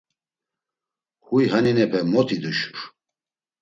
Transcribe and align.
Huy 1.25 1.43
haninepe 1.51 1.99
mot 2.11 2.29
iduşur. 2.35 2.77